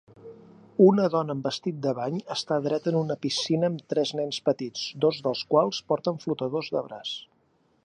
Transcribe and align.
Una 0.85 1.03
dona 1.15 1.33
amb 1.35 1.49
vestit 1.49 1.75
de 1.83 1.93
bany 1.99 2.17
està 2.37 2.57
dreta 2.69 2.89
en 2.93 2.97
un 3.01 3.05
una 3.09 3.19
piscina 3.27 3.69
amb 3.73 3.85
tres 3.95 4.15
nens 4.21 4.41
petits, 4.51 4.89
dos 5.07 5.23
dels 5.29 5.47
quals 5.55 5.85
porten 5.93 6.21
flotadors 6.27 6.73
de 6.79 6.87
braç. 6.91 7.17